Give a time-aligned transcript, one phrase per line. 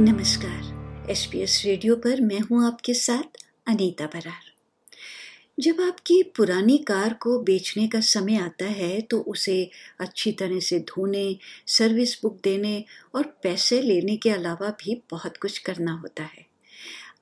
[0.00, 3.36] नमस्कार। S P S radio पर मैं हूँ आपके साथ
[3.68, 4.44] अनीता बरार।
[5.60, 9.58] जब आपकी पुरानी कार को बेचने का समय आता है तो उसे
[10.00, 11.36] अच्छी तरह से धोने
[11.66, 12.84] सर्विस बुक देने
[13.14, 16.46] और पैसे लेने के अलावा भी बहुत कुछ करना होता है।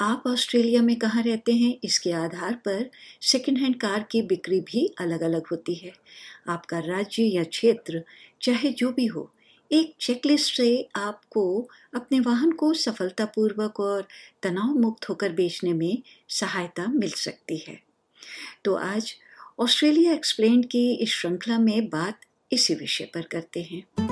[0.00, 2.90] आप ऑस्ट्रेलिया में कहाँ रहते हैं, इसके आधार पर
[3.22, 5.92] सेकेंड हैंड कार की बिक्री भी अलग अलग होती है।
[6.48, 8.02] आपका राज्य या क्षेत्र,
[8.42, 9.30] चाहे जो भी हो
[9.72, 14.08] एक चेकलिस्ट से आपको अपने वाहन को सफलतापूर्वक और
[14.42, 17.82] तनाव मुक्त होकर बेचने में सहायता मिल सकती है।
[18.64, 19.14] तो आज
[19.58, 22.20] ऑस्ट्रेलिया एक्सप्लेन की इस श्रृंखला में बात
[22.52, 24.05] इसी विषय पर करते हैं।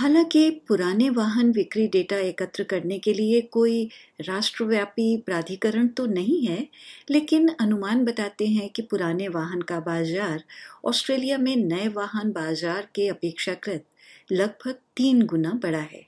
[0.00, 3.82] हालाँकि पुराने वाहन बिक्री डेटा एकत्र करने के लिए कोई
[4.20, 6.66] राष्ट्रव्यापी प्राधिकरण तो नहीं है,
[7.10, 10.44] लेकिन अनुमान बताते हैं कि पुराने वाहन का बाज़ार
[10.84, 13.84] ऑस्ट्रेलिया में नए वाहन बाज़ार के अपेक्षाकृत
[14.32, 16.04] लगभग तीन गुना बड़ा है।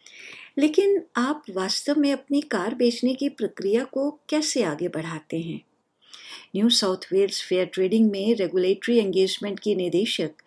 [0.58, 5.60] लेकिन आप वास्तव में अपनी कार बेचने की प्रक्रिया को कैसे आगे बढ़ाते हैं?
[6.56, 10.42] New South Wales fair trading में रेगुलेटरी एंगेजमेंट की निदेशक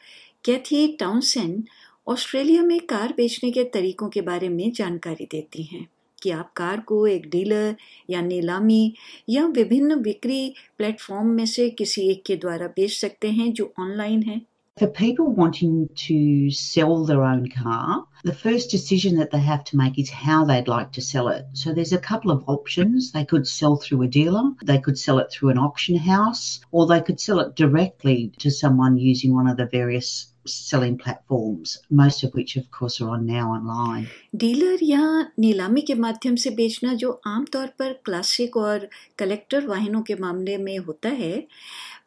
[0.45, 1.63] कैथी टाउनसेंड
[2.07, 5.87] ऑस्ट्रेलिया में कार बेचने के तरीकों के बारे में जानकारी देती हैं
[6.23, 7.75] कि आप कार को एक डीलर
[8.09, 8.95] या नीलामी
[9.29, 14.23] या विभिन्न बिक्री प्लेटफॉर्म में से किसी एक के द्वारा बेच सकते हैं जो ऑनलाइन
[14.23, 14.41] है।
[14.81, 16.15] For people wanting to
[16.51, 20.68] sell their own car, the first decision that they have to make is how they'd
[20.68, 21.44] like to sell it.
[21.52, 23.12] So there's a couple of options.
[23.12, 26.86] They could sell through a dealer, they could sell it through an auction house, or
[26.86, 32.22] they could sell it directly to someone using one of the various selling platforms, most
[32.24, 34.06] of which of course are on now online.
[34.34, 35.02] Dealer या
[35.38, 40.76] नीलामी के माध्यम से बेचना जो आमतौर पर classic और कलेक्टर वाहनों के मामले में
[40.78, 41.46] होता है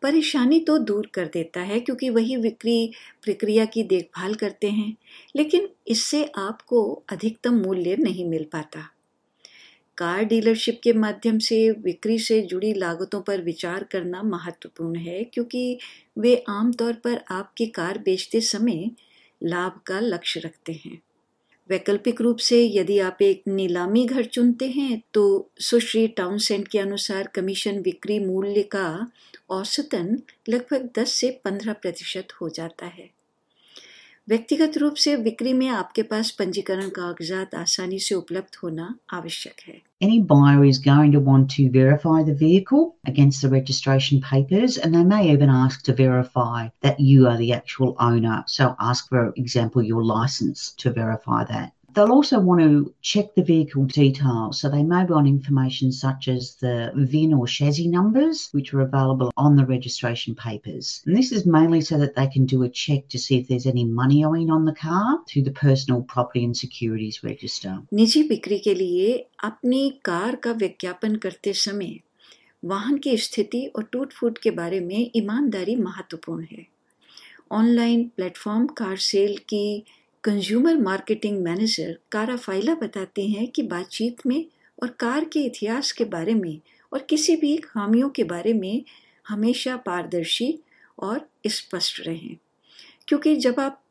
[0.02, 2.92] परेशानी तो दूर कर देता है क्योंकि वही बिक्री
[3.24, 4.96] प्रक्रिया की देखभाल करते हैं
[5.36, 8.81] लेकिन इससे आपको अधिकतम मूल्य नहीं मिल पाता।
[9.99, 15.79] कार डीलरशिप के माध्यम से बिक्री से जुड़ी लागतों पर विचार करना महत्वपूर्ण है, क्योंकि
[16.19, 18.91] वे आमतौर पर आपकी कार बेचते समय
[19.43, 20.99] लाभ का लक्ष्य रखते हैं।
[21.71, 26.79] वैकल्पिक रूप से यदि आप एक नीलामी घर चुनते हैं तो सुश्री टाउन सेंट के
[26.79, 29.11] अनुसार कमीशन बिक्री मूल्य का
[29.51, 30.19] औसतन
[30.49, 33.18] लगभग 10 से 15 प्रतिशत हो जाता है।
[34.29, 39.77] व्यक्तिगत रूप से बिक्री में आपके पास पंजीकरण कागजात आसानी से उपलब्ध होना आवश्यक है
[40.07, 44.99] Any buyer is going to want to verify the vehicle against the registration papers and
[44.99, 48.37] they may even ask to verify that you are the actual owner.
[48.59, 51.78] So ask for example your license to verify that.
[51.98, 56.56] They'll also want to check the vehicle details, so they may want information such as
[56.56, 61.04] the VIN or chassis numbers, which are available on the registration papers.
[61.06, 63.68] And this is mainly so that they can do a check to see if there's
[63.68, 67.78] any money owing on the car through the Personal Property and Securities Register.
[67.94, 72.00] निजी बिक्री के लिए अपनी car का विज्ञापन करते समय
[72.66, 76.66] वाहन की स्थिति और टूट फूट के बारे में ईमानदारी महत्वपूर्ण है
[77.52, 79.66] ऑनलाइन प्लेटफॉर्म कार सेल की
[80.25, 84.45] consumer marketing manager Kara Fila बताते हैं कि बातचीत में
[84.83, 86.61] और कार के इतिहास के बारे में
[86.93, 88.83] और किसी भी खामियों के बारे में
[89.29, 90.59] हमेशा पारदर्शी
[90.99, 92.37] और स्पष्ट रहें।
[93.09, 93.83] क्योंकि जब आप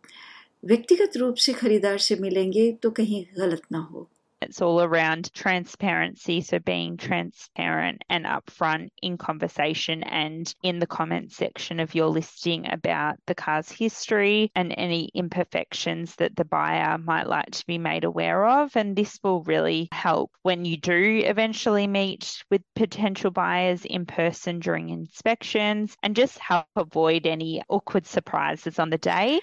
[0.66, 4.08] व्यक्तिगत रूप से खरीदार से मिलेंगे तो कहीं गलत ना हो।
[4.42, 6.42] It's all around transparency.
[6.42, 12.72] So being transparent and upfront in conversation and in the comment section of your listing
[12.72, 18.04] about the car's history and any imperfections that the buyer might like to be made
[18.04, 18.76] aware of.
[18.76, 24.60] And this will really help when you do eventually meet with potential buyers in person
[24.60, 29.40] during inspections and just help avoid any awkward surprises on the day.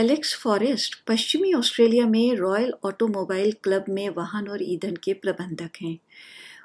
[0.00, 5.98] Alex Forrest पश्चिमी Australia में Royal Automobile Club में वाहन और ईंधन के प्रबंधक हैं।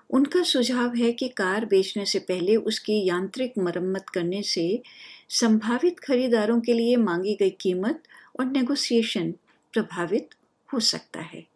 [0.09, 4.81] उनका सुझाव है कि कार बेचने से पहले उसकी यांत्रिक मरम्मत करने से
[5.29, 8.03] संभावित खरीदारों के लिए मांगी गई कीमत
[8.39, 9.31] और नेगोशिएशन
[9.73, 10.29] प्रभावित
[10.73, 11.52] हो सकता है।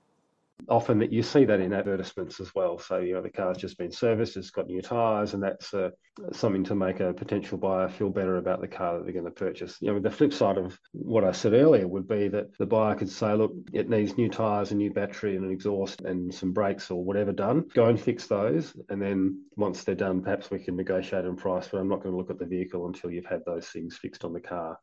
[0.70, 2.78] Often that you see that in advertisements as well.
[2.78, 5.90] So you know the car's just been serviced, it's got new tyres, and that's uh,
[6.32, 9.32] something to make a potential buyer feel better about the car that they're going to
[9.32, 9.78] purchase.
[9.82, 12.96] You know, the flip side of what I said earlier would be that the buyer
[12.96, 16.54] could say, look, it needs new tyres, a new battery, and an exhaust, and some
[16.54, 17.66] brakes or whatever done.
[17.74, 21.68] Go and fix those, and then once they're done, perhaps we can negotiate on price.
[21.68, 24.24] But I'm not going to look at the vehicle until you've had those things fixed
[24.24, 24.78] on the car.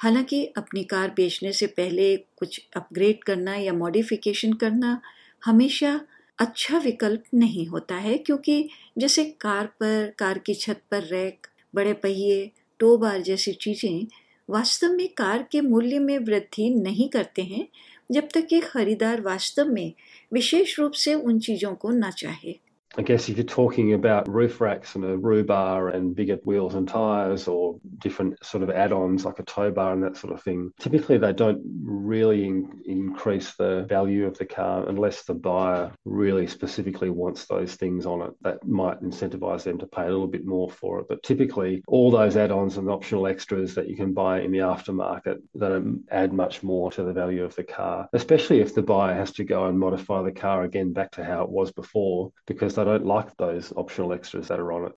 [0.00, 5.00] हालाँकि अपनी car बेचने से पहले कुछ upgrade करना या modification करना
[5.42, 6.00] हमेशा
[6.38, 8.68] अच्छा विकल्प नहीं होता है, क्योंकि
[8.98, 12.50] जैसे कार पर, कार की छत पर रैक, बड़े पहिए
[12.80, 14.06] टो बार जैसी चीज़ें
[14.48, 17.66] वास्तव में कार के मूल्य में वृद्धि नहीं करते हैं,
[18.12, 19.92] जब तक कि खरीदार वास्तव में
[20.32, 22.54] विशेष रूप से उन चीज़ों को ना चाहे।
[22.98, 26.74] I guess if you're talking about roof racks and a roof bar and bigger wheels
[26.74, 30.42] and tyres or different sort of add-ons like a tow bar and that sort of
[30.42, 35.92] thing, typically they don't really in- increase the value of the car unless the buyer
[36.04, 38.32] really specifically wants those things on it.
[38.42, 41.06] That might incentivize them to pay a little bit more for it.
[41.08, 45.36] But typically all those add-ons and optional extras that you can buy in the aftermarket
[45.56, 49.30] don't add much more to the value of the car, especially if the buyer has
[49.34, 52.87] to go and modify the car again back to how it was before because they
[52.88, 54.92] don't like those optional extras that are on it.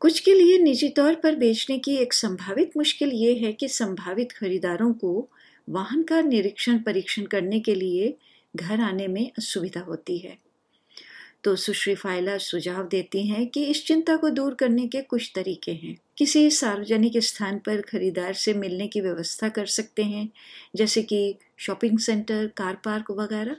[0.00, 4.32] कुछ के लिए निजी तौर पर बेचने की एक संभावित मुश्किल ये है कि संभावित
[4.32, 5.28] खरीदारों को
[5.68, 8.16] वाहन का निरीक्षण परीक्षण करने के लिए
[8.56, 10.38] घर आने में असुविधा होती है।
[11.44, 15.72] तो सुश्री फाइला सुझाव देती हैं कि इस चिंता को दूर करने के कुछ तरीके
[15.72, 20.28] हैं। किसी सार्वजनिक स्थान पर खरीदार से मिलने की व्यवस्था कर सकते हैं,
[20.76, 23.56] जैसे कि शॉपिंग सेंटर, कार पार्क वगैरह।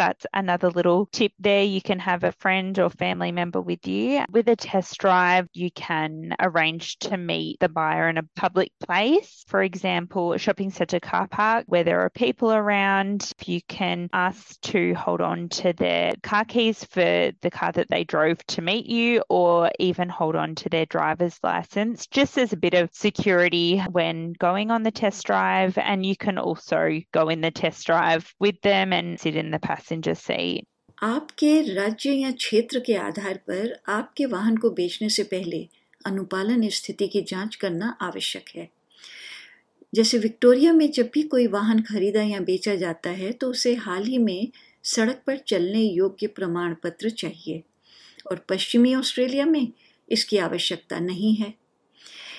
[0.00, 1.62] That's another little tip there.
[1.62, 4.24] You can have a friend or family member with you.
[4.30, 9.44] With a test drive, you can arrange to meet the buyer in a public place.
[9.46, 13.30] For example, a shopping centre car park where there are people around.
[13.44, 18.04] You can ask to hold on to their car keys for the car that they
[18.04, 22.56] drove to meet you, or even hold on to their driver's license, just as a
[22.56, 25.76] bit of security when going on the test drive.
[25.76, 29.58] And you can also go in the test drive with them and sit in the
[29.58, 30.60] passenger passenger seat.
[31.02, 35.68] आपके राज्य या क्षेत्र के आधार पर आपके वाहन को बेचने से पहले
[36.06, 38.68] अनुपालन स्थिति की जाँच करना आवश्यक है।
[39.94, 44.04] जैसे विक्टोरिया में जब भी कोई वाहन खरीदा या बेचा जाता है तो उसे हाल
[44.04, 44.48] ही में
[44.84, 47.62] सड़क पर चलने योग्य प्रमाण पत्र चाहिए।
[48.30, 49.72] और पश्चिमी ऑस्ट्रेलिया में
[50.10, 51.54] इसकी आवश्यकता नहीं है।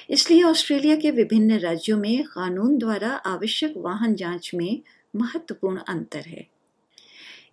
[0.09, 4.81] इसलिए ऑस्ट्रेलिया के विभिन्न राज्यों में कानून द्वारा आवश्यक वाहन जाँच में
[5.15, 6.60] महत्वपूर्ण अंतर है।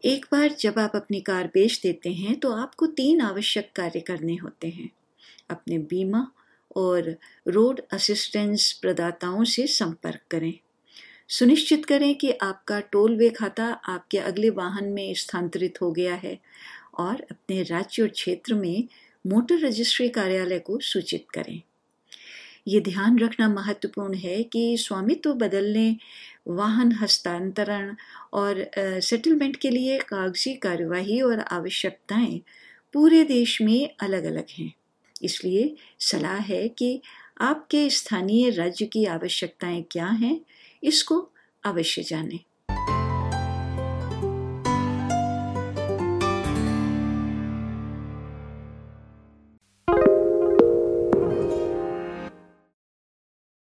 [0.04, 4.34] एक बार जब आप अपनी कार बेच देते हैं तो आपको तीन आवश्यक कार्य करने
[4.34, 4.90] होते हैं।
[5.50, 6.30] अपने बीमा
[6.76, 7.16] और
[7.48, 10.52] रोड असिस्टेंस प्रदाताओं से संपर्क करें।
[11.28, 16.38] सुनिश्चित करें कि आपका टोल वे खाता आपके अगले वाहन में स्थानांतरित हो गया है
[16.98, 18.88] और अपने राज्य और क्षेत्र में
[19.26, 21.62] मोटर रजिस्ट्री कार्यालय को सूचित करें।
[22.68, 25.96] ये ध्यान रखना महत्वपूर्ण है कि स्वामित्व बदलने,
[26.48, 27.94] वाहन हस्तांतरण
[28.32, 32.40] और सेटलमेंट के लिए कागज़ी कार्यवाही और आवश्यकताएँ
[32.94, 34.72] पूरे देश में अलग अलग हैं।
[35.22, 37.00] इसलिए सलाह है कि
[37.40, 40.40] आपके स्थानीय राज्य की आवश्यकताएँ क्या हैं,
[40.82, 41.20] इसको
[41.64, 42.38] अवश्य जानें।